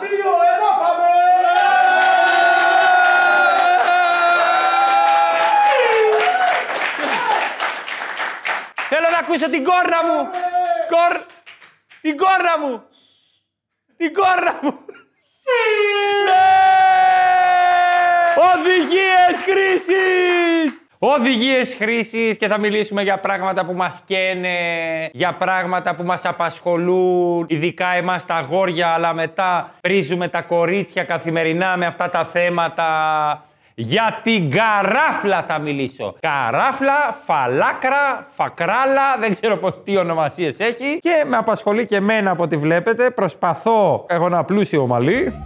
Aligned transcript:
δύο, 0.00 0.32
ένα, 0.54 0.70
πάμε! 0.80 1.08
Θέλω 8.88 9.08
να 9.10 9.18
ακούσω 9.18 9.50
την 9.50 9.64
κόρνα 9.64 10.04
μου! 10.04 10.30
Κορ... 10.88 11.20
Την 12.00 12.16
κόρνα 12.16 12.58
μου! 12.58 12.84
Την 13.96 14.14
κόρνα 14.14 14.58
μου! 14.62 14.84
Ναι! 16.24 16.58
Οδηγίες 18.52 19.42
χρήσης! 19.44 20.79
Οδηγίες 21.02 21.74
χρήσης 21.78 22.36
και 22.36 22.48
θα 22.48 22.58
μιλήσουμε 22.58 23.02
για 23.02 23.16
πράγματα 23.16 23.64
που 23.64 23.72
μας 23.72 24.02
καίνε, 24.04 24.58
για 25.12 25.34
πράγματα 25.34 25.94
που 25.94 26.02
μας 26.02 26.24
απασχολούν, 26.24 27.46
ειδικά 27.48 27.86
εμάς 27.86 28.26
τα 28.26 28.34
αγόρια, 28.34 28.88
αλλά 28.88 29.12
μετά 29.14 29.72
πρίζουμε 29.80 30.28
τα 30.28 30.42
κορίτσια 30.42 31.04
καθημερινά 31.04 31.76
με 31.76 31.86
αυτά 31.86 32.10
τα 32.10 32.24
θέματα. 32.24 32.88
Για 33.74 34.20
την 34.22 34.50
καράφλα 34.50 35.42
θα 35.42 35.58
μιλήσω. 35.58 36.16
Καράφλα, 36.20 37.20
φαλάκρα, 37.26 38.26
φακράλα, 38.36 39.16
δεν 39.20 39.32
ξέρω 39.32 39.56
πώς 39.56 39.82
τι 39.82 39.96
ονομασίες 39.96 40.58
έχει. 40.58 40.98
Και 40.98 41.24
με 41.26 41.36
απασχολεί 41.36 41.86
και 41.86 41.96
εμένα 41.96 42.30
από 42.30 42.42
ό,τι 42.42 42.56
βλέπετε. 42.56 43.10
Προσπαθώ, 43.10 44.06
έχω 44.08 44.26
ένα 44.26 44.44
πλούσιο 44.44 44.86
μαλλί. 44.86 45.44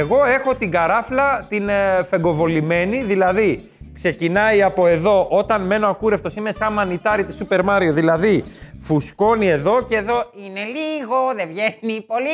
Εγώ 0.00 0.24
έχω 0.24 0.54
την 0.54 0.70
καράφλα 0.70 1.46
την 1.48 1.68
ε, 1.68 2.04
φεγκοβολημένη, 2.08 3.02
δηλαδή 3.02 3.68
ξεκινάει 3.92 4.62
από 4.62 4.86
εδώ, 4.86 5.26
όταν 5.30 5.62
μένω 5.66 5.88
ακούρευτος 5.88 6.34
είμαι 6.34 6.52
σαν 6.52 6.72
μανιτάρι 6.72 7.24
του 7.24 7.36
Super 7.38 7.60
Mario, 7.64 7.92
δηλαδή 7.92 8.44
φουσκώνει 8.80 9.48
εδώ 9.48 9.82
και 9.82 9.96
εδώ 9.96 10.30
είναι 10.46 10.60
λίγο, 10.64 11.16
δεν 11.36 11.48
βγαίνει 11.48 12.00
πολύ. 12.06 12.30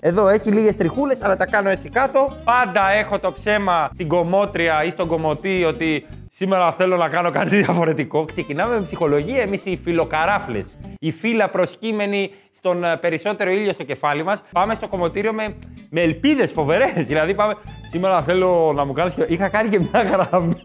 Εδώ 0.00 0.28
έχει 0.28 0.50
λίγες 0.50 0.76
τριχούλες, 0.76 1.22
αλλά 1.22 1.36
τα 1.36 1.46
κάνω 1.46 1.68
έτσι 1.68 1.88
κάτω. 1.88 2.36
Πάντα 2.44 2.90
έχω 2.90 3.18
το 3.18 3.32
ψέμα 3.32 3.90
στην 3.92 4.08
κομμότρια 4.08 4.84
ή 4.84 4.90
στον 4.90 5.08
κομμωτή 5.08 5.64
ότι 5.64 6.06
σήμερα 6.30 6.72
θέλω 6.72 6.96
να 6.96 7.08
κάνω 7.08 7.30
κάτι 7.30 7.56
διαφορετικό. 7.56 8.24
Ξεκινάμε 8.24 8.74
με 8.74 8.82
ψυχολογία 8.82 9.40
εμείς 9.40 9.64
οι 9.64 9.80
φιλοκαράφλες. 9.84 10.78
Η 10.98 11.12
φύλλα 11.12 11.48
προσκύμενη 11.48 12.30
στον 12.68 12.84
ε, 12.84 12.96
περισσότερο 12.96 13.50
ήλιο 13.50 13.72
στο 13.72 13.82
κεφάλι 13.82 14.24
μας. 14.24 14.42
Πάμε 14.52 14.74
στο 14.74 14.88
κομμωτήριο 14.88 15.32
με, 15.32 15.56
με 15.90 16.00
ελπίδες 16.00 16.52
φοβερές. 16.52 17.06
δηλαδή, 17.06 17.34
πάμε. 17.34 17.54
Σήμερα 17.90 18.22
θέλω 18.22 18.72
να 18.76 18.84
μου 18.84 18.92
κάνεις. 18.92 19.14
Είχα 19.28 19.48
κάνει 19.48 19.68
και 19.68 19.78
μια 19.78 20.02
γραμμή 20.02 20.56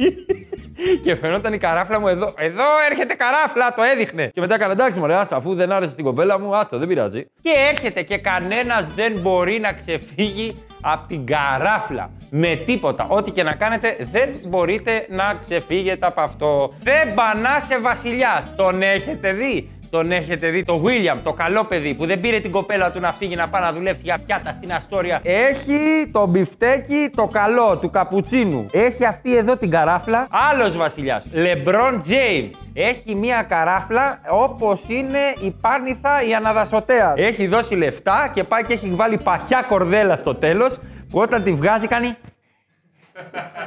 και 1.03 1.15
φαινόταν 1.15 1.53
η 1.53 1.57
καράφλα 1.57 1.99
μου 1.99 2.07
εδώ. 2.07 2.33
Εδώ 2.37 2.63
έρχεται 2.89 3.13
καράφλα, 3.13 3.73
το 3.73 3.81
έδειχνε. 3.81 4.29
Και 4.33 4.41
μετά 4.41 4.55
έκανα 4.55 4.71
εντάξει, 4.71 4.99
μου 4.99 5.13
άστα, 5.13 5.35
αφού 5.35 5.55
δεν 5.55 5.71
άρεσε 5.71 5.91
στην 5.91 6.03
κοπέλα 6.03 6.39
μου, 6.39 6.55
άστα, 6.55 6.77
δεν 6.77 6.87
πειράζει. 6.87 7.25
Και 7.41 7.51
έρχεται 7.71 8.01
και 8.01 8.17
κανένας 8.17 8.87
δεν 8.95 9.19
μπορεί 9.19 9.59
να 9.59 9.73
ξεφύγει 9.73 10.63
από 10.81 11.07
την 11.07 11.25
καράφλα. 11.25 12.11
Με 12.29 12.55
τίποτα. 12.65 13.05
Ό,τι 13.09 13.31
και 13.31 13.43
να 13.43 13.53
κάνετε, 13.53 14.07
δεν 14.11 14.29
μπορείτε 14.47 15.05
να 15.09 15.37
ξεφύγετε 15.39 16.05
από 16.05 16.21
αυτό. 16.21 16.73
Δεν 16.83 17.13
πανάσε 17.13 17.79
βασιλιάς. 17.79 18.53
Τον 18.55 18.81
έχετε 18.81 19.33
δει; 19.33 19.69
Τον 19.93 20.11
έχετε 20.11 20.49
δει, 20.49 20.63
το 20.63 20.83
William, 20.85 21.19
το 21.23 21.33
καλό 21.33 21.63
παιδί 21.63 21.93
που 21.93 22.05
δεν 22.05 22.19
πήρε 22.19 22.39
την 22.39 22.51
κοπέλα 22.51 22.91
του 22.91 22.99
να 22.99 23.13
φύγει 23.13 23.35
να 23.35 23.49
πάει 23.49 23.61
να 23.61 23.73
δουλέψει 23.73 24.01
για 24.03 24.19
πιάτα 24.25 24.53
στην 24.53 24.73
Αστόρια. 24.73 25.19
Έχει 25.23 26.09
το 26.11 26.27
μπιφτέκι 26.27 27.09
το 27.15 27.27
καλό 27.27 27.77
του 27.77 27.89
καπουτσίνου. 27.89 28.67
Έχει 28.71 29.05
αυτή 29.05 29.37
εδώ 29.37 29.57
την 29.57 29.69
καράφλα. 29.69 30.27
Άλλος 30.51 30.77
βασιλιάς. 30.77 31.25
LeBron 31.33 31.93
James. 31.93 32.49
Έχει 32.73 33.15
μία 33.15 33.45
καράφλα 33.49 34.21
όπως 34.29 34.83
είναι 34.87 35.19
η 35.41 35.55
Πάρνηθα 35.61 36.23
η 36.27 36.33
Αναδασωτέα. 36.35 37.13
Έχει 37.15 37.47
δώσει 37.47 37.75
λεφτά 37.75 38.31
και 38.33 38.43
πάει 38.43 38.63
και 38.63 38.73
έχει 38.73 38.89
βάλει 38.89 39.17
παχιά 39.17 39.65
κορδέλα 39.67 40.17
στο 40.17 40.35
τέλος 40.35 40.79
που 41.09 41.19
όταν 41.19 41.43
τη 41.43 41.53
βγάζει 41.53 41.87
κάνει. 41.87 42.15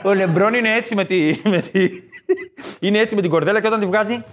Ο 0.02 0.14
Λεμπρόν 0.14 0.54
είναι 0.54 0.74
έτσι 0.74 0.94
με 0.94 1.04
τη. 1.04 1.40
Με 1.44 1.60
τη... 1.60 1.88
είναι 2.80 2.98
έτσι 2.98 3.14
με 3.14 3.20
την 3.20 3.30
κορδέλα 3.30 3.60
και 3.60 3.66
όταν 3.66 3.80
τη 3.80 3.86
βγάζει. 3.86 4.24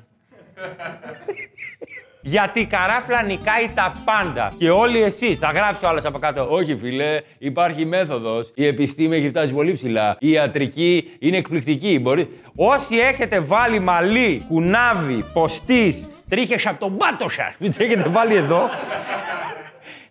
Γιατί 2.25 2.59
η 2.59 2.65
καράφλα 2.65 3.23
νικάει 3.23 3.69
τα 3.75 4.01
πάντα. 4.05 4.53
Και 4.57 4.69
όλοι 4.69 5.01
εσείς, 5.01 5.37
θα 5.37 5.51
γράψει 5.51 5.85
ο 5.85 5.87
άλλο 5.87 6.01
από 6.03 6.19
κάτω. 6.19 6.47
Όχι, 6.49 6.75
φίλε, 6.75 7.21
υπάρχει 7.37 7.85
μέθοδος. 7.85 8.51
Η 8.55 8.65
επιστήμη 8.67 9.15
έχει 9.15 9.29
φτάσει 9.29 9.53
πολύ 9.53 9.73
ψηλά. 9.73 10.17
Η 10.19 10.31
ιατρική 10.31 11.11
είναι 11.19 11.37
εκπληκτική. 11.37 11.99
Μπορεί... 11.99 12.29
Όσοι 12.55 12.97
έχετε 12.97 13.39
βάλει 13.39 13.79
μαλλί, 13.79 14.45
κουνάβι, 14.47 15.23
ποστή, 15.33 15.95
τρίχες 16.29 16.67
από 16.67 16.79
τον 16.79 16.97
πάτο 16.97 17.29
σας, 17.29 17.55
μην 17.57 17.73
έχετε 17.77 18.09
βάλει 18.09 18.35
εδώ. 18.35 18.69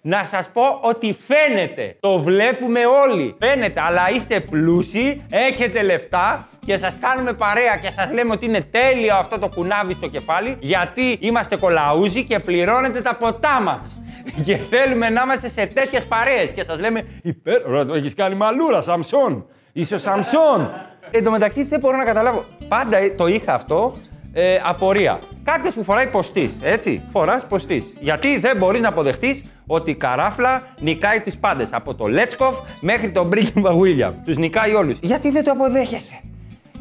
Να 0.01 0.29
σας 0.31 0.49
πω 0.53 0.63
ότι 0.83 1.17
φαίνεται. 1.27 1.97
Το 2.01 2.19
βλέπουμε 2.19 2.81
όλοι. 2.87 3.35
Φαίνεται, 3.39 3.81
αλλά 3.81 4.11
είστε 4.11 4.41
πλούσιοι, 4.41 5.23
έχετε 5.31 5.83
λεφτά 5.83 6.49
και 6.67 6.77
σας 6.77 6.99
κάνουμε 7.01 7.33
παρέα 7.33 7.77
και 7.77 7.91
σας 7.91 8.13
λέμε 8.13 8.33
ότι 8.33 8.45
είναι 8.45 8.61
τέλειο 8.61 9.17
αυτό 9.17 9.39
το 9.39 9.49
κουνάβι 9.49 9.95
στο 9.95 10.09
κεφάλι 10.09 10.57
γιατί 10.61 11.17
είμαστε 11.21 11.57
κολαούζοι 11.57 12.25
και 12.25 12.39
πληρώνετε 12.39 13.01
τα 13.01 13.15
ποτά 13.15 13.61
μας. 13.61 14.01
Και 14.47 14.57
θέλουμε 14.57 15.11
να 15.11 15.23
είμαστε 15.23 15.49
σε 15.49 15.67
τέτοιες 15.67 16.07
παρέες 16.07 16.53
και 16.53 16.65
σας 16.65 16.81
λέμε 16.81 17.07
υπέρ, 17.23 17.87
το 17.87 17.95
έχεις 17.95 18.15
κάνει 18.15 18.35
μαλούρα, 18.35 18.83
Σαμσόν. 18.83 19.47
Είσαι 19.73 19.95
ο 19.95 19.99
Σαμσόν. 19.99 20.71
Εν 21.15 21.25
τω 21.25 21.31
μεταξύ 21.31 21.63
δεν 21.63 21.81
μπορώ 21.81 21.97
να 21.97 22.05
καταλάβω. 22.05 22.45
Πάντα 22.69 22.99
το 23.17 23.27
είχα 23.27 23.55
αυτό 23.55 23.97
ε, 24.33 24.59
απορία. 24.65 25.19
Κάποιος 25.45 25.75
που 25.75 25.85
φοράει 25.85 26.07
ποστής, 26.07 26.59
έτσι. 26.63 27.03
Φοράς 27.11 27.47
ποστής. 27.47 27.85
Γιατί 28.01 28.39
δεν 28.39 28.57
μπορείς 28.57 28.81
να 28.81 28.89
αποδεχτείς 28.89 29.45
ότι 29.67 29.91
η 29.91 29.95
καράφλα 29.95 30.63
νικάει 30.81 31.21
του 31.21 31.31
πάντες. 31.41 31.69
Από 31.73 31.95
το 31.95 32.07
Λέτσκοφ 32.07 32.55
μέχρι 32.81 33.11
τον 33.11 33.29
πρίγκιπα 33.29 33.73
Βίλιαμ. 33.73 34.15
Τους 34.25 34.37
νικάει 34.37 34.75
όλους. 34.75 34.99
Γιατί 35.01 35.31
δεν 35.31 35.45
το 35.45 35.51
αποδέχεσαι; 35.51 36.21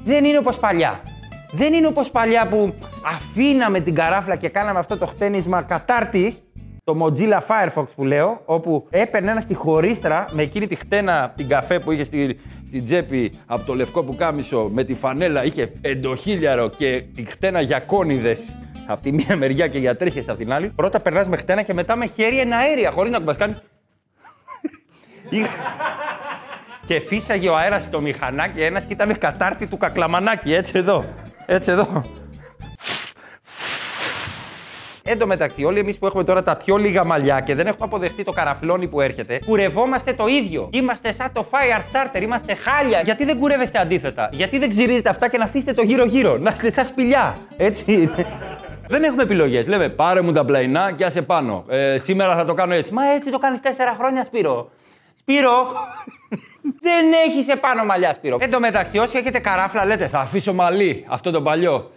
Δεν 0.03 0.25
είναι 0.25 0.38
όπως 0.38 0.57
παλιά. 0.57 1.00
Δεν 1.51 1.73
είναι 1.73 1.88
όπως 1.88 2.09
παλιά 2.09 2.47
που 2.47 2.73
αφήναμε 3.16 3.79
την 3.79 3.95
καράφλα 3.95 4.35
και 4.35 4.50
κάναμε 4.50 4.79
αυτό 4.79 4.97
το 4.97 5.06
χτένισμα 5.06 5.62
κατάρτι. 5.62 6.38
Το 6.84 6.95
Mozilla 7.06 7.39
Firefox 7.47 7.85
που 7.95 8.03
λέω, 8.03 8.41
όπου 8.45 8.88
έπαιρνε 8.90 9.31
ένας 9.31 9.44
στη 9.44 9.53
χωρίστρα 9.53 10.25
με 10.31 10.41
εκείνη 10.41 10.67
τη 10.67 10.75
χτένα 10.75 11.34
την 11.35 11.47
καφέ 11.47 11.79
που 11.79 11.91
είχε 11.91 12.03
στη, 12.03 12.40
στην 12.67 12.84
τσέπη 12.84 13.40
από 13.45 13.66
το 13.66 13.75
λευκό 13.75 14.03
που 14.03 14.16
κάμισο 14.16 14.69
με 14.73 14.84
τη 14.84 14.94
φανέλα, 14.94 15.44
είχε 15.44 15.67
πεντοχίλιαρο 15.67 16.69
και 16.69 17.03
τη 17.16 17.23
χτένα 17.23 17.61
για 17.61 17.79
κόνιδες 17.79 18.56
από 18.88 19.01
τη 19.01 19.11
μία 19.11 19.38
μεριά 19.38 19.67
και 19.67 19.78
για 19.78 19.95
τρίχες 19.95 20.29
από 20.29 20.38
την 20.38 20.53
άλλη. 20.53 20.69
Πρώτα 20.75 21.00
περνάς 21.00 21.28
με 21.28 21.38
χτένα 21.38 21.61
και 21.61 21.73
μετά 21.73 21.95
με 21.95 22.06
χέρι 22.06 22.40
εναέρια, 22.40 22.91
χωρίς 22.91 23.11
να 23.11 23.17
κουμπάς 23.17 23.38
κάνει. 23.38 23.56
και 26.91 27.00
φύσαγε 27.00 27.50
ο 27.50 27.57
αέρας 27.57 27.84
στο 27.84 28.02
μηχανάκι 28.02 28.62
ένας 28.62 28.84
και 28.84 28.94
ήταν 28.94 29.18
κατάρτι 29.18 29.68
του 29.68 29.78
κακλαμανάκι, 29.78 30.53
έτσι 30.53 30.72
εδώ. 30.75 31.06
Έτσι 31.46 31.72
εδώ. 31.72 32.03
Εν 35.03 35.19
τω 35.19 35.28
μεταξύ, 35.28 35.63
όλοι 35.63 35.79
εμείς 35.79 35.97
που 35.97 36.06
έχουμε 36.06 36.24
τώρα 36.24 36.44
τα 36.44 36.57
πιο 36.57 36.78
λίγα 36.78 37.03
μαλλιά 37.03 37.40
και 37.40 37.56
δεν 37.56 37.68
έχουμε 37.68 37.85
αποδεχτεί 37.85 38.24
το 38.24 38.31
καραφλόνι 38.31 38.88
που 38.88 39.02
έρχεται, 39.02 39.40
κουρευόμαστε 39.46 40.13
το 40.13 40.28
ίδιο. 40.28 40.69
Είμαστε 40.72 41.12
σαν 41.12 41.31
το 41.34 41.46
fire 41.52 41.81
starter, 41.91 42.22
είμαστε 42.22 42.56
χάλια. 42.56 43.02
Γιατί 43.02 43.25
δεν 43.25 43.40
κουρεύεστε 43.40 43.79
αντίθετα, 43.79 44.29
Γιατί 44.31 44.59
δεν 44.59 44.69
ξυρίζετε 44.69 45.09
αυτά 45.09 45.29
και 45.29 45.38
να 45.38 45.44
αφήσετε 45.44 45.73
το 45.73 45.81
γύρω-γύρω, 45.81 46.38
να 46.38 46.52
είστε 46.52 46.72
σαν 46.72 46.85
σπηλιά. 46.85 47.38
Έτσι. 47.58 48.12
δεν 48.88 49.03
έχουμε 49.03 49.23
επιλογές. 49.23 49.68
Λέμε 49.68 49.90
πάρε 49.90 50.22
μου 50.22 50.31
τα 50.31 50.46
πλαϊνά 50.46 50.91
και 50.91 51.06
άσε 51.06 51.22
πάνω. 51.22 51.66
Ε, 51.68 51.97
σήμερα 52.00 52.35
θα 52.35 52.46
το 52.46 52.53
κάνω 52.53 52.73
έτσι. 52.73 52.94
Μα 52.94 53.12
έτσι 53.12 53.31
το 53.31 53.38
κάνεις 53.38 53.62
τέσσερα 53.62 53.96
χρόνια, 54.00 54.23
Σπύρο. 54.23 54.69
Σπύρο, 55.21 55.71
δεν 56.81 57.11
έχεις 57.25 57.47
επάνω 57.47 57.85
μαλλιά, 57.85 58.13
Σπύρο. 58.13 58.37
Εν 58.39 58.51
τω 58.51 58.59
μεταξύ, 58.59 58.97
όσοι 58.97 59.17
έχετε 59.17 59.39
καράφλα, 59.39 59.85
λέτε 59.85 60.07
θα 60.07 60.19
αφήσω 60.19 60.53
μαλλί 60.53 61.05
αυτό 61.07 61.31
το 61.31 61.41
παλιό. 61.41 61.91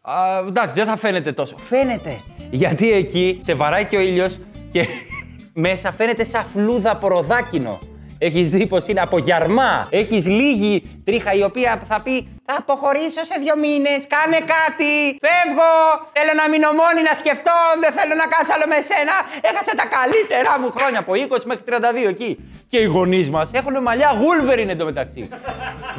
Α, 0.00 0.14
εντάξει, 0.48 0.76
δεν 0.76 0.86
θα 0.86 0.96
φαίνεται 0.96 1.32
τόσο. 1.32 1.56
Φαίνεται. 1.58 2.20
Γιατί 2.50 2.92
εκεί 2.92 3.40
σε 3.44 3.54
βαράει 3.54 3.84
και 3.84 3.96
ο 3.96 4.00
ήλιος 4.00 4.38
και 4.70 4.86
μέσα 5.66 5.92
φαίνεται 5.92 6.24
σαν 6.24 6.44
φλούδα 6.52 6.96
προδάκινο. 6.96 7.78
Έχεις 8.18 8.50
δει 8.50 8.66
πως 8.66 8.86
είναι 8.88 9.00
από 9.00 9.18
γιαρμά. 9.18 9.86
Έχεις 9.90 10.26
λίγη 10.26 11.00
τρίχα 11.04 11.32
η 11.32 11.42
οποία 11.42 11.82
θα 11.88 12.00
πει 12.00 12.28
Θα 12.52 12.58
αποχωρήσω 12.64 13.22
σε 13.30 13.36
δύο 13.42 13.56
μήνες. 13.64 13.98
Κάνε 14.14 14.40
κάτι. 14.54 14.92
Φεύγω. 15.26 15.72
Θέλω 16.16 16.32
να 16.40 16.44
μείνω 16.52 16.68
μόνη 16.80 17.00
να 17.08 17.14
σκεφτώ. 17.22 17.58
Δεν 17.82 17.90
θέλω 17.96 18.14
να 18.22 18.26
κάνω 18.32 18.46
άλλο 18.54 18.66
με 18.72 18.78
σένα. 18.90 19.14
Έχασε 19.48 19.72
τα 19.80 19.86
καλύτερά 19.96 20.52
μου 20.60 20.68
χρόνια 20.76 20.98
από 21.04 21.12
20 21.14 21.42
μέχρι 21.50 21.64
32 21.68 22.08
εκεί. 22.14 22.30
Και 22.70 22.78
οι 22.84 22.88
γονείς 22.96 23.26
μας 23.36 23.48
έχουν 23.58 23.74
μαλλιά 23.88 24.10
γούλβεριν 24.20 24.68
εντωμεταξύ. 24.74 25.22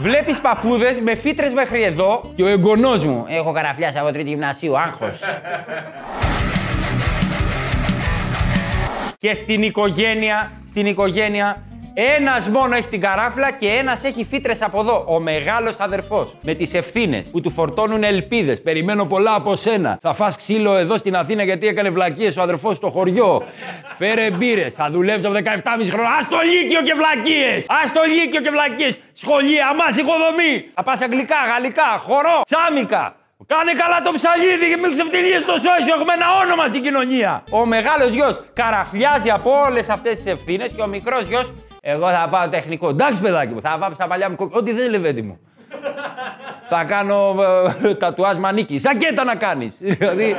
Βλέπεις 0.05 0.37
παππούδες 0.47 0.95
με 1.07 1.13
φύτρες 1.23 1.51
μέχρι 1.59 1.81
εδώ; 1.91 2.31
Και 2.35 2.43
ο 2.43 2.47
εγγονός 2.55 3.03
μου. 3.03 3.25
Έχω 3.39 3.51
καραφλιάσει 3.51 3.97
από 3.97 4.11
τρίτη 4.11 4.29
γυμνασίου, 4.29 4.79
άγχος. 4.79 5.19
και 9.23 9.33
στην 9.33 9.61
οικογένεια, 9.63 10.51
στην 10.69 10.85
οικογένεια 10.85 11.63
Ένας 11.93 12.47
μόνο 12.47 12.75
έχει 12.75 12.87
την 12.87 13.01
καράφλα 13.01 13.51
και 13.51 13.67
ένας 13.67 14.03
έχει 14.03 14.25
φύτρες 14.29 14.61
από 14.61 14.79
εδώ. 14.79 15.03
Ο 15.07 15.19
μεγάλος 15.19 15.75
αδερφός. 15.77 16.35
Με 16.41 16.53
τις 16.53 16.73
ευθύνες 16.73 17.29
που 17.31 17.41
του 17.41 17.49
φορτώνουν 17.49 18.03
ελπίδες. 18.03 18.61
Περιμένω 18.61 19.05
πολλά 19.05 19.35
από 19.35 19.55
σένα. 19.55 19.97
Θα 20.01 20.13
φας 20.13 20.37
ξύλο 20.37 20.75
εδώ 20.75 20.97
στην 20.97 21.15
Αθήνα 21.15 21.43
γιατί 21.43 21.67
έκανε 21.67 21.89
βλακίες 21.89 22.37
ο 22.37 22.41
αδερφός 22.41 22.75
στο 22.75 22.89
χωριό. 22.89 23.43
Φέρε 23.97 24.31
μπύρες. 24.31 24.73
Θα 24.73 24.89
δουλέψω 24.89 25.31
17,5 25.31 25.89
χρόνια. 25.89 26.09
Α 26.09 26.27
το 26.29 26.37
λύκειο 26.51 26.81
και 26.81 26.93
βλακίες. 26.93 27.65
Α 27.69 27.91
το 27.93 28.01
λύκειο 28.07 28.41
και 28.41 28.49
βλακίες. 28.49 28.99
Σχολεία, 29.13 29.67
μα 29.75 29.87
οικοδομή. 29.99 30.53
Θα 30.73 30.83
πας 30.83 31.01
αγγλικά, 31.01 31.35
γαλλικά, 31.51 32.01
χορό, 32.05 32.41
σάμικα. 32.45 33.15
Κάνε 33.47 33.73
καλά 33.73 34.01
το 34.01 34.11
ψαλίδι 34.17 34.65
και 34.71 34.77
μην 34.81 34.91
ξεφτυλίες 34.93 35.45
το 35.45 35.55
σόι 35.63 35.81
έχουμε 35.95 36.13
ένα 36.13 36.27
όνομα 36.43 36.65
στην 36.67 36.81
κοινωνία. 36.81 37.43
Ο 37.51 37.65
μεγάλος 37.65 38.09
γιος 38.11 38.35
καραφλιάζει 38.53 39.29
από 39.29 39.51
όλες 39.65 39.89
αυτές 39.89 40.15
τις 40.15 40.25
ευθύνες 40.31 40.71
και 40.75 40.81
ο 40.81 40.87
μικρός 40.87 41.23
γιος 41.27 41.53
εγώ 41.81 42.09
θα 42.09 42.27
πάω 42.31 42.49
τεχνικό. 42.49 42.89
Εντάξει, 42.89 43.21
παιδάκι 43.21 43.53
μου, 43.53 43.61
θα 43.61 43.77
πάω 43.79 43.93
στα 43.93 44.07
παλιά 44.07 44.29
μου 44.29 44.35
κόκκι. 44.35 44.57
Ό,τι 44.57 44.73
δεν 44.73 44.89
λεβέντι 44.89 45.21
μου. 45.21 45.39
θα 46.69 46.83
κάνω 46.83 47.35
ε, 47.83 47.95
τατουάζ 47.95 48.37
μανίκι. 48.37 48.79
Σακέτα 48.79 49.23
να 49.23 49.35
κάνεις. 49.35 49.75
δηλαδή. 49.79 50.35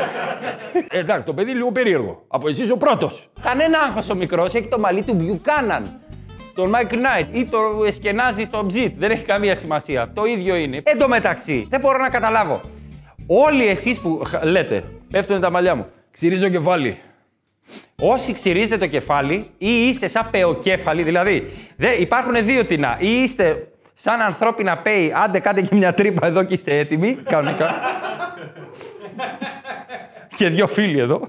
Εντάξει, 0.89 1.25
το 1.25 1.35
παιδί 1.35 1.53
λίγο 1.53 1.73
περίεργο. 1.73 2.23
Από 2.29 2.49
εσύ 2.49 2.71
ο 2.71 2.77
πρώτος. 2.77 3.31
Κανένα 3.43 3.79
άγχος 3.79 4.11
ο 4.11 4.15
μικρός 4.15 4.55
έχει 4.55 4.69
το 4.69 4.79
μαλλί 4.79 5.03
του 5.03 5.15
Μπιουκάναν. 5.15 6.00
Στον 6.50 6.73
Mike 6.75 6.93
Knight 6.93 7.27
ή 7.33 7.45
το 7.45 7.59
εσκενάζει 7.87 8.45
στο 8.45 8.67
Bzit. 8.71 8.93
Δεν 8.97 9.11
έχει 9.11 9.25
καμία 9.25 9.56
σημασία. 9.56 10.11
Το 10.15 10.25
ίδιο 10.25 10.55
είναι. 10.55 10.81
Εν 10.85 10.99
τω 10.99 11.09
μεταξύ, 11.09 11.67
δεν 11.71 11.81
μπορώ 11.81 11.99
να 11.99 12.09
καταλάβω. 12.09 12.61
Όλοι 13.27 13.67
εσείς 13.67 14.00
που 14.00 14.23
λέτε, 14.43 14.85
πέφτουν 15.11 15.41
τα 15.41 15.50
μαλλιά 15.50 15.75
μου. 15.75 15.87
Ξυρίζω 16.11 16.49
κεφάλι. 16.49 16.99
Όσοι 17.97 18.35
ξυρίζετε 18.35 18.77
το 18.77 18.87
κεφάλι 18.87 19.51
ή 19.59 19.89
είστε 19.89 20.09
σαν 20.09 20.29
πεοκέφαλοι, 20.31 21.03
δηλαδή 21.03 21.53
δε, 21.77 21.91
υπάρχουν 21.91 22.45
δύο 22.45 22.65
τεινά. 22.65 22.97
Ή 22.99 23.23
είστε 23.23 23.69
σαν 23.95 24.21
ανθρώπινα 24.21 24.79
πέη, 24.79 25.13
άντε 25.17 25.39
κάντε 25.39 25.61
και 25.61 25.75
μια 25.75 25.95
τρύπα 25.95 26.27
εδώ 26.27 26.43
και 26.43 26.55
είστε 26.55 26.79
έτοιμοι, 26.79 27.15
κανονικά. 27.15 27.75
και 30.37 30.49
δύο 30.49 30.67
φίλοι 30.67 30.99
εδώ. 30.99 31.29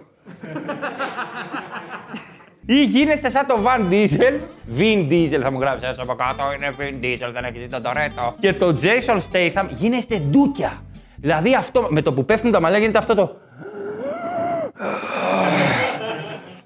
Ή 2.65 2.83
γίνεστε 2.83 3.29
σαν 3.29 3.47
το 3.47 3.55
Van 3.65 3.91
Diesel. 3.91 4.39
Vin 4.77 5.11
Diesel 5.11 5.39
θα 5.41 5.51
μου 5.51 5.59
γράψεις 5.59 5.89
έτσι 5.89 6.01
από 6.01 6.13
κάτω. 6.15 6.43
Είναι 6.55 6.73
Vin 6.77 7.03
Diesel, 7.03 7.31
δεν 7.33 7.43
έχεις 7.43 7.69
το 7.69 7.81
Toretto. 7.83 8.33
Και 8.39 8.53
το 8.53 8.77
Jason 8.81 9.19
Statham 9.31 9.65
γίνεστε 9.69 10.17
ντούκια. 10.17 10.83
Δηλαδή 11.15 11.55
αυτό 11.55 11.87
με 11.89 12.01
το 12.01 12.13
που 12.13 12.25
πέφτουν 12.25 12.51
τα 12.51 12.61
μαλλιά 12.61 12.79
γίνεται 12.79 12.97
αυτό 12.97 13.15
το. 13.15 13.35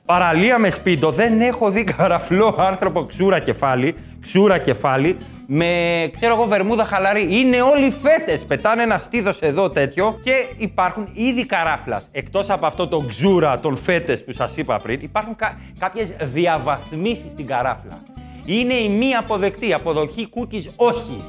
Παραλία 0.07 0.57
με 0.57 0.69
σπίτι, 0.69 1.07
δεν 1.11 1.41
έχω 1.41 1.71
δει 1.71 1.83
καραφλό 1.83 2.55
άνθρωπο 2.57 3.05
ξούρα 3.05 3.39
κεφάλι, 3.39 3.95
ξούρα 4.21 4.57
κεφάλι, 4.57 5.17
με 5.47 5.65
ξέρω 6.13 6.33
εγώ 6.33 6.45
βερμούδα 6.45 6.83
χαλαρή. 6.85 7.39
Είναι 7.39 7.61
όλοι 7.61 7.91
φέτες. 7.91 8.45
Πετάνε 8.45 8.83
ένα 8.83 8.99
στήθος 8.99 9.39
εδώ 9.39 9.69
τέτοιο 9.69 10.19
και 10.23 10.31
υπάρχουν 10.57 11.09
ήδη 11.13 11.45
καράφλας. 11.45 12.09
Εκτός 12.11 12.49
από 12.49 12.65
αυτό 12.65 12.87
το 12.87 12.97
ξούρα 12.97 13.59
των 13.59 13.77
φέτες 13.77 14.23
που 14.23 14.33
σας 14.33 14.57
είπα 14.57 14.77
πριν, 14.77 14.99
υπάρχουν 15.01 15.35
κα... 15.35 15.57
κάποιες 15.79 16.15
διαβαθμίσεις 16.21 17.31
στην 17.31 17.47
καράφλα. 17.47 18.01
Είναι 18.45 18.73
η 18.73 18.89
μη 18.89 19.15
αποδεκτή. 19.15 19.73
Αποδοχή 19.73 20.29
cookies 20.35 20.65
όχι. 20.75 21.23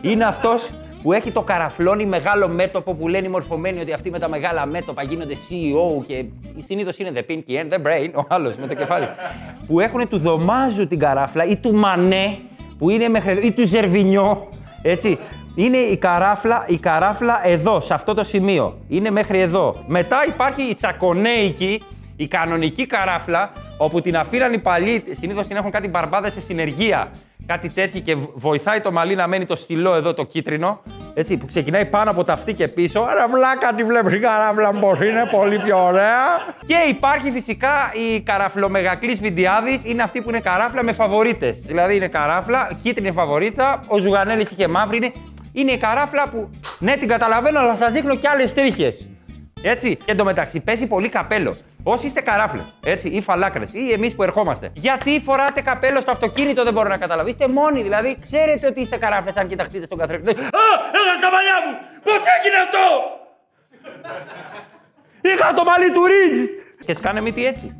Είναι 0.00 0.24
αυτός 0.24 0.70
που 1.04 1.12
έχει 1.12 1.32
το 1.32 1.42
καραφλόνι 1.42 2.06
μεγάλο 2.06 2.48
μέτωπο 2.48 2.94
που 2.94 3.08
λένε 3.08 3.26
οι 3.26 3.30
μορφωμένοι 3.30 3.80
ότι 3.80 3.92
αυτοί 3.92 4.10
με 4.10 4.18
τα 4.18 4.28
μεγάλα 4.28 4.66
μέτωπα 4.66 5.02
γίνονται 5.02 5.34
CEO 5.34 6.04
και 6.06 6.24
συνήθως 6.56 6.98
είναι 6.98 7.10
the 7.14 7.30
pinky 7.30 7.50
and 7.50 7.74
the 7.74 7.86
brain, 7.86 8.10
ο 8.14 8.24
άλλος 8.28 8.56
με 8.56 8.66
το 8.66 8.74
κεφάλι. 8.74 9.08
που 9.66 9.80
έχουν 9.80 10.08
του 10.08 10.18
δωμάζου 10.18 10.86
την 10.86 10.98
καράφλα 10.98 11.44
ή 11.44 11.56
του 11.56 11.74
μανέ 11.74 12.38
που 12.78 12.90
είναι 12.90 13.08
μέχρι 13.08 13.46
ή 13.46 13.52
του 13.52 13.66
ζερβινιό. 13.66 14.48
Έτσι. 14.82 15.18
Είναι 15.54 15.76
η 15.76 15.96
καράφλα, 15.96 16.64
η 16.68 16.78
καράφλα 16.78 17.40
εδώ, 17.48 17.80
σε 17.80 17.94
αυτό 17.94 18.14
το 18.14 18.24
σημείο. 18.24 18.78
Είναι 18.88 19.10
μέχρι 19.10 19.40
εδώ. 19.40 19.76
Μετά 19.86 20.24
υπάρχει 20.26 20.62
η 20.62 20.74
τσακονέικη, 20.74 21.82
η 22.16 22.26
κανονική 22.26 22.86
καράφλα, 22.86 23.52
όπου 23.78 24.00
την 24.00 24.16
αφήραν 24.16 24.52
οι 24.52 24.58
παλιοί, 24.58 25.04
συνήθως 25.18 25.46
την 25.46 25.56
έχουν 25.56 25.70
κάτι 25.70 25.88
μπαρμπάδες 25.88 26.32
σε 26.32 26.40
συνεργεία 26.40 27.10
κάτι 27.46 27.68
τέτοιο 27.68 28.00
και 28.00 28.16
βοηθάει 28.34 28.80
το 28.80 28.92
μαλλί 28.92 29.14
να 29.14 29.26
μένει 29.26 29.44
το 29.44 29.56
στυλό 29.56 29.94
εδώ 29.94 30.14
το 30.14 30.24
κίτρινο, 30.24 30.82
έτσι, 31.14 31.36
που 31.36 31.46
ξεκινάει 31.46 31.86
πάνω 31.86 32.10
από 32.10 32.24
τα 32.24 32.32
αυτή 32.32 32.54
και 32.54 32.68
πίσω. 32.68 33.00
Άρα 33.00 33.28
βλάκα 33.28 33.72
τη 33.74 33.84
βλέπεις 33.84 34.14
η 34.14 34.18
καράβλα 34.18 34.70
πως 34.70 34.98
είναι 35.00 35.28
πολύ 35.30 35.58
πιο 35.58 35.84
ωραία. 35.84 36.24
Και 36.66 36.76
υπάρχει 36.88 37.30
φυσικά 37.30 37.70
η 38.08 38.20
καραφλομεγακλής 38.20 39.20
Βιντιάδης, 39.20 39.84
είναι 39.84 40.02
αυτή 40.02 40.22
που 40.22 40.28
είναι 40.28 40.40
καράφλα 40.40 40.84
με 40.84 40.92
φαβορίτες. 40.92 41.60
Δηλαδή 41.60 41.96
είναι 41.96 42.08
καράφλα, 42.08 42.70
κίτρινη 42.82 43.12
φαβορίτα, 43.12 43.84
ο 43.86 43.98
Ζουγανέλης 43.98 44.50
είχε 44.50 44.68
μαύρη, 44.68 44.96
είναι, 44.96 45.12
είναι 45.52 45.72
η 45.72 45.78
καράφλα 45.78 46.28
που 46.28 46.50
ναι 46.78 46.96
την 46.96 47.08
καταλαβαίνω 47.08 47.58
αλλά 47.58 47.76
σας 47.76 47.90
δείχνω 47.90 48.16
και 48.16 48.28
άλλες 48.28 48.54
τρίχες. 48.54 49.08
Έτσι. 49.62 49.96
Και 49.96 50.12
εντωμεταξύ 50.12 50.60
παίζει 50.60 50.86
πολύ 50.86 51.08
καπέλο. 51.08 51.56
Όσοι 51.86 52.06
είστε 52.06 52.20
καράφλες, 52.20 52.74
έτσι, 52.84 53.08
ή 53.08 53.20
φαλάκρες, 53.20 53.72
ή 53.72 53.92
εμείς 53.92 54.14
που 54.14 54.22
ερχόμαστε. 54.22 54.70
Γιατί 54.72 55.22
φοράτε 55.24 55.60
καπέλο 55.60 56.00
στο 56.00 56.10
αυτοκίνητο, 56.10 56.64
δεν 56.64 56.72
μπορώ 56.72 56.88
να 56.88 56.96
καταλάβω. 56.96 57.28
Είστε 57.28 57.48
μόνοι, 57.48 57.82
δηλαδή 57.82 58.18
ξέρετε 58.20 58.66
ότι 58.66 58.80
είστε 58.80 58.96
καράφλες 58.96 59.36
αν 59.36 59.48
κοιταχτείτε 59.48 59.84
στον 59.84 59.98
καθρέφτη. 59.98 60.30
Α, 60.30 60.34
έλα 60.98 61.14
στα 61.18 61.30
μαλλιά 61.34 61.56
μου! 61.64 61.72
Πώς 62.02 62.20
έγινε 62.38 62.56
αυτό! 62.64 62.86
Είχα 65.20 65.54
το 65.54 65.64
μαλλί 65.64 65.90
του 65.92 66.06
Ρίτζ! 66.06 66.38
Και 66.84 66.94
σκάνε 66.94 67.20
μύτη 67.20 67.46
έτσι. 67.46 67.76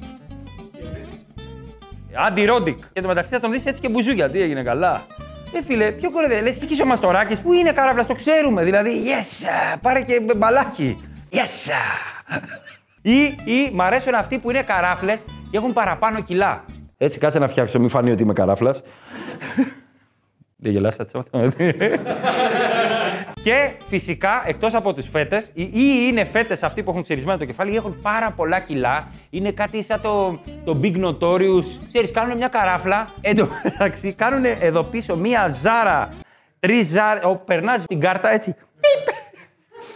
Αντι-ρόντικ. 2.14 2.78
Και 2.92 3.00
το 3.00 3.08
μεταξύ 3.08 3.30
θα 3.30 3.40
τον 3.40 3.50
δεις 3.50 3.66
έτσι 3.66 3.80
και 3.80 3.88
μπουζούκια. 3.88 4.30
Τι 4.30 4.40
έγινε 4.40 4.62
καλά. 4.62 5.06
Ε, 5.54 5.62
φίλε, 5.62 5.90
πιο 5.90 6.10
κορυδέ. 6.10 6.40
Λες, 6.40 6.58
τι 6.58 6.82
ο 6.82 6.84
Μαστοράκη 6.84 7.42
που 7.42 7.52
είναι 7.52 7.72
καράφλα, 7.72 8.06
το 8.06 8.14
ξέρουμε. 8.14 8.64
Δηλαδή, 8.64 8.90
yes, 9.06 9.48
πάρε 9.80 10.02
και 10.02 10.20
μπαλάκι. 10.36 11.08
Yes! 11.32 11.72
Ή, 13.06 13.22
ή 13.44 13.70
μ' 13.72 13.80
αρέσουν 13.80 14.14
αυτοί 14.14 14.38
που 14.38 14.50
είναι 14.50 14.62
καράφλες 14.62 15.24
και 15.50 15.56
έχουν 15.56 15.72
παραπάνω 15.72 16.22
κιλά. 16.22 16.64
Έτσι, 16.96 17.18
κάτσε 17.18 17.38
να 17.38 17.48
φτιάξω, 17.48 17.78
μην 17.80 17.88
φανεί 17.88 18.10
ότι 18.10 18.22
είμαι 18.22 18.32
καράφλας. 18.32 18.82
Δεν 20.56 20.72
γελάσατε 20.72 21.22
Και 23.44 23.70
φυσικά, 23.88 24.42
εκτός 24.46 24.74
από 24.74 24.94
τις 24.94 25.08
φέτες, 25.08 25.50
ή 25.54 25.68
είναι 26.08 26.24
φέτες 26.24 26.62
αυτοί 26.62 26.82
που 26.82 26.90
έχουν 26.90 27.02
ξερισμένο 27.02 27.38
το 27.38 27.44
κεφάλι 27.44 27.72
ή 27.72 27.76
έχουν 27.76 28.00
πάρα 28.02 28.30
πολλά 28.30 28.60
κιλά. 28.60 29.08
Είναι 29.30 29.50
κάτι 29.50 29.82
σαν 29.82 30.00
το, 30.00 30.40
το 30.64 30.80
Big 30.82 31.04
Notorious. 31.04 31.66
Ξέρεις, 31.88 32.10
κάνουν 32.10 32.36
μια 32.36 32.48
καράφλα. 32.48 33.08
Εν 33.20 33.48
κάνουν 34.16 34.44
εδώ 34.60 34.82
πίσω 34.82 35.16
μία 35.16 35.48
ζάρα. 35.48 36.08
Τρεις 36.60 36.86
ζάρε. 36.86 37.20
Περνάς 37.44 37.84
την 37.86 38.00
κάρτα 38.00 38.32
έτσι. 38.32 38.54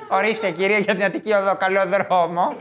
Ορίστε 0.08 0.50
κυρία 0.50 0.78
για 0.78 0.94
την 0.94 1.05
Αττική 1.05 1.32
Οδό, 1.32 1.56
καλό 1.56 1.81
δρόμο. 1.87 2.56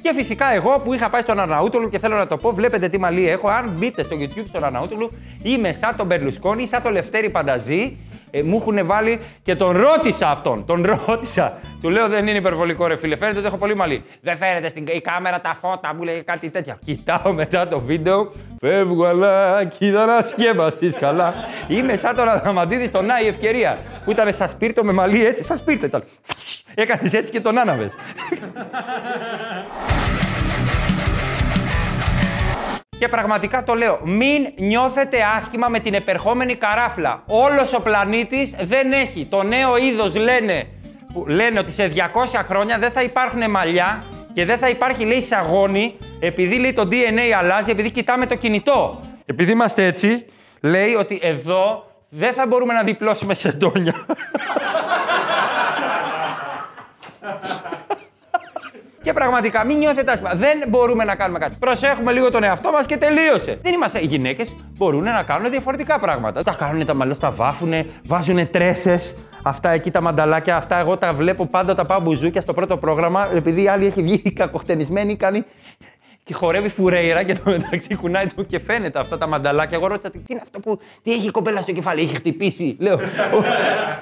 Και 0.00 0.12
φυσικά 0.14 0.54
εγώ 0.54 0.80
που 0.80 0.94
είχα 0.94 1.10
πάει 1.10 1.20
στον 1.20 1.40
Αρναούτολου 1.40 1.88
και 1.88 1.98
θέλω 1.98 2.16
να 2.16 2.26
το 2.26 2.36
πω, 2.36 2.52
βλέπετε 2.52 2.88
τι 2.88 2.98
μαλλί 2.98 3.28
έχω. 3.28 3.48
Αν 3.48 3.68
μπείτε 3.68 4.02
στο 4.02 4.16
YouTube 4.20 4.44
στον 4.48 4.64
Αρναούτολου, 4.64 5.12
είμαι 5.42 5.72
σαν 5.72 5.96
τον 5.96 6.06
Μπερλουσκόνη, 6.06 6.66
σαν 6.66 6.82
τον 6.82 6.92
Λευτέρη 6.92 7.30
Πανταζή. 7.30 7.96
Ε, 8.36 8.42
μου 8.42 8.56
έχουν 8.60 8.86
βάλει 8.86 9.20
και 9.42 9.54
τον 9.54 9.76
ρώτησα 9.76 10.30
αυτόν. 10.30 10.64
Τον 10.64 10.84
ρώτησα. 11.06 11.58
Του 11.80 11.90
λέω 11.90 12.08
δεν 12.08 12.26
είναι 12.26 12.38
υπερβολικό 12.38 12.86
ρε 12.86 12.96
φίλε, 12.96 13.16
φαίνεται 13.16 13.38
ότι 13.38 13.46
έχω 13.46 13.56
πολύ 13.56 13.76
μαλλί. 13.76 14.04
Δεν 14.20 14.36
φαίνεται 14.36 14.68
στην 14.68 14.86
η 14.86 15.00
κάμερα 15.00 15.40
τα 15.40 15.54
φώτα, 15.60 15.94
μου 15.94 16.02
λέει 16.02 16.22
κάτι 16.22 16.50
τέτοια. 16.50 16.78
Κοιτάω 16.84 17.32
μετά 17.32 17.68
το 17.68 17.80
βίντεο, 17.80 18.32
φεύγω 18.60 19.04
αλλά 19.04 19.64
κοίτα 19.64 20.06
να 20.06 20.22
σκέπαστείς 20.22 20.96
καλά. 20.96 21.34
Είμαι 21.68 21.96
σαν 21.96 22.16
τον 22.16 22.28
Αδραμαντίδη 22.28 22.86
στον 22.86 23.10
Άι 23.10 23.26
Ευκαιρία 23.26 23.78
που 24.04 24.10
ήταν 24.10 24.34
σαν 24.34 24.48
σπίρτο 24.48 24.84
με 24.84 24.92
μαλλί 24.92 25.26
έτσι, 25.26 25.44
σαν 25.44 25.56
σπίρτο 25.56 25.86
ήταν. 25.86 26.04
Έκανες 26.74 27.12
έτσι 27.12 27.32
και 27.32 27.40
τον 27.40 27.58
άναβες. 27.58 27.92
Και 33.04 33.10
πραγματικά 33.10 33.64
το 33.64 33.74
λέω, 33.74 34.00
μην 34.04 34.46
νιώθετε 34.56 35.16
άσχημα 35.36 35.68
με 35.68 35.78
την 35.78 35.94
επερχόμενη 35.94 36.54
καράφλα. 36.54 37.22
Όλος 37.26 37.72
ο 37.72 37.80
πλανήτης 37.80 38.54
δεν 38.64 38.92
έχει. 38.92 39.26
Το 39.30 39.42
νέο 39.42 39.76
είδος 39.76 40.14
λένε, 40.14 40.66
που 41.12 41.24
λένε 41.26 41.58
ότι 41.58 41.72
σε 41.72 41.92
200 41.96 42.40
χρόνια 42.48 42.78
δεν 42.78 42.90
θα 42.90 43.02
υπάρχουν 43.02 43.50
μαλλιά 43.50 44.04
και 44.34 44.44
δεν 44.44 44.58
θα 44.58 44.68
υπάρχει 44.68 45.04
λέει 45.04 45.22
σαγόνι 45.22 45.96
επειδή 46.20 46.58
λέει 46.58 46.72
το 46.72 46.88
DNA 46.90 47.30
αλλάζει, 47.38 47.70
επειδή 47.70 47.90
κοιτάμε 47.90 48.26
το 48.26 48.34
κινητό. 48.34 49.00
Επειδή 49.26 49.52
είμαστε 49.52 49.86
έτσι, 49.86 50.24
λέει 50.60 50.94
ότι 50.94 51.18
εδώ 51.22 51.90
δεν 52.08 52.32
θα 52.32 52.46
μπορούμε 52.46 52.72
να 52.72 52.82
διπλώσουμε 52.82 53.34
σεντόνια. 53.34 53.94
Και 59.04 59.12
πραγματικά 59.12 59.64
μην 59.64 59.78
νιώθετε 59.78 60.12
άσχημα. 60.12 60.34
Δεν 60.34 60.62
μπορούμε 60.68 61.04
να 61.04 61.14
κάνουμε 61.14 61.38
κάτι. 61.38 61.56
Προσέχουμε 61.58 62.12
λίγο 62.12 62.30
τον 62.30 62.42
εαυτό 62.42 62.70
μας 62.70 62.86
και 62.86 62.96
τελείωσε. 62.96 63.58
Δεν 63.62 63.72
είμαστε. 63.72 63.98
Οι 64.02 64.06
γυναίκες 64.06 64.54
μπορούν 64.76 65.02
να 65.02 65.22
κάνουν 65.22 65.50
διαφορετικά 65.50 65.98
πράγματα. 65.98 66.42
Τα 66.42 66.54
κάνουν, 66.58 66.86
τα 66.86 66.94
μαλλιά 66.94 67.16
τα 67.16 67.30
βάφουν, 67.30 67.72
βάζουν 68.04 68.50
τρέσες. 68.50 69.16
Αυτά 69.42 69.70
εκεί 69.70 69.90
τα 69.90 70.00
μανταλάκια, 70.00 70.56
αυτά 70.56 70.78
εγώ 70.78 70.96
τα 70.96 71.14
βλέπω 71.14 71.46
πάντα 71.46 71.74
τα 71.74 71.84
πάω 71.84 72.00
μπουζούκια 72.00 72.40
στο 72.40 72.54
πρώτο 72.54 72.76
πρόγραμμα. 72.76 73.28
Επειδή 73.34 73.62
η 73.62 73.68
άλλη 73.68 73.86
έχει 73.86 74.02
βγει 74.02 74.32
κακοχτενισμένη, 74.40 75.16
κάνει 75.16 75.44
και 76.24 76.34
χορεύει 76.34 76.68
φουρέιρα 76.68 77.22
και 77.22 77.34
το 77.34 77.50
μεταξύ 77.50 77.96
κουνάει 77.96 78.26
το 78.26 78.42
και 78.42 78.58
φαίνεται 78.58 78.98
αυτά 78.98 79.18
τα 79.18 79.26
μανταλάκια. 79.26 79.76
Εγώ 79.76 79.86
ρώτησα 79.86 80.10
τι 80.10 80.20
είναι 80.26 80.40
αυτό 80.42 80.60
που. 80.60 80.78
Τι 81.02 81.10
έχει 81.10 81.26
η 81.26 81.30
κοπέλα 81.30 81.60
στο 81.60 81.72
κεφάλι, 81.72 82.00
έχει 82.00 82.16
χτυπήσει. 82.16 82.76
Λέω. 82.80 82.98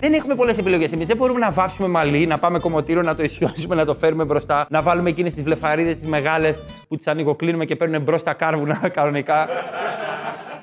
δεν 0.00 0.12
έχουμε 0.12 0.34
πολλές 0.34 0.58
επιλογές 0.58 0.92
εμείς. 0.92 1.06
Δεν 1.06 1.16
μπορούμε 1.16 1.38
να 1.38 1.50
βάψουμε 1.50 1.88
μαλλί, 1.88 2.26
να 2.26 2.38
πάμε 2.38 2.58
κομμωτήριο, 2.58 3.02
να 3.02 3.14
το 3.14 3.22
ισιώσουμε, 3.22 3.74
να 3.74 3.84
το 3.84 3.94
φέρουμε 3.94 4.24
μπροστά, 4.24 4.66
να 4.70 4.82
βάλουμε 4.82 5.10
εκείνες 5.10 5.34
τις 5.34 5.42
βλεφαρίδες 5.42 5.98
τις 5.98 6.08
μεγάλες 6.08 6.58
που 6.88 6.96
τις 6.96 7.06
ανοιγοκλίνουμε 7.06 7.64
και 7.64 7.76
παίρνουν 7.76 8.02
μπρος 8.02 8.22
τα 8.22 8.32
κάρβουνα 8.34 8.88
κανονικά 8.92 9.48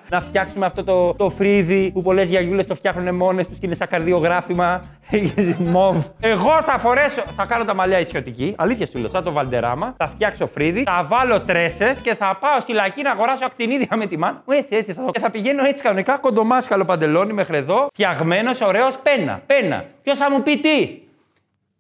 να 0.10 0.22
φτιάξουμε 0.22 0.66
αυτό 0.66 0.84
το, 0.84 1.14
το 1.14 1.30
φρύδι 1.30 1.92
που 1.92 2.02
πολλές 2.02 2.30
γιαγιούλες 2.30 2.68
το 2.68 2.76
φτιάχνουν 2.76 3.16
μόνες 3.16 3.48
τους 3.48 3.58
και 3.60 3.66
είναι 3.66 3.76
σαν 3.76 3.88
καρδιογράφημα. 3.88 4.84
Μοβ. 5.74 6.06
Εγώ 6.20 6.62
θα 6.62 6.78
φορέσω, 6.78 7.24
θα 7.36 7.46
κάνω 7.46 7.66
τα 7.66 7.74
μαλλιά 7.74 8.00
ισιωτική, 8.00 8.54
αλήθεια 8.58 8.86
σου 8.86 8.98
λέω, 8.98 9.10
σαν 9.10 9.24
το 9.24 9.32
βαλντεράμα. 9.32 9.94
Θα 9.98 10.08
φτιάξω 10.08 10.48
φρύδι, 10.48 10.84
θα 10.84 11.06
βάλω 11.10 11.42
τρέσες 11.42 12.00
και 12.00 12.16
θα 12.16 12.38
πάω 12.40 12.60
στη 12.60 12.74
λακή 12.74 13.02
να 13.02 13.12
αγοράσω 13.12 13.46
ακτινίδια 13.46 13.98
με 13.98 14.06
τη 14.06 14.18
μάνα 14.18 14.44
μου. 14.46 14.54
Έτσι, 14.54 14.76
έτσι 14.76 14.94
θα 14.94 15.06
το. 15.06 15.12
Και 15.12 15.20
θα 15.20 15.30
πηγαίνω 15.30 15.64
έτσι 15.66 15.84
κανονικά 15.84 16.18
κοντομάσκαλο 16.18 16.86
παντελόνι 16.86 17.34
μέχρι 17.34 17.58
εδώ, 17.58 17.88
φτιαγμένος, 17.94 18.62
ωραίος 18.62 19.00
πένα. 19.04 19.42
Πένα. 19.46 19.86
Ποιος 20.04 20.18
θα 20.18 20.32
μου 20.32 20.44
πει 20.44 20.58
τι; 20.58 21.00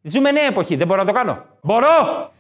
Ζούμε 0.02 0.32
νέα 0.32 0.46
εποχή, 0.46 0.76
δεν 0.76 0.88
μπορώ 0.88 1.00
να 1.04 1.08
το 1.08 1.14
κάνω. 1.14 1.46
Μπορώ! 1.62 2.32